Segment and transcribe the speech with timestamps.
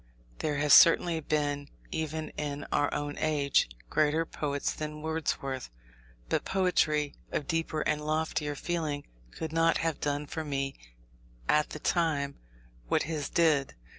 [0.39, 5.69] There have certainly been, even in our own age, greater poets than Wordsworth;
[6.27, 10.73] but poetry of deeper and loftier feeling could not have done for me
[11.47, 12.33] at that time
[12.87, 13.75] what his did.